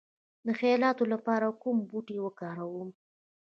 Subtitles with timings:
[0.45, 2.89] د خیالاتو لپاره کوم بوټي وکاروم؟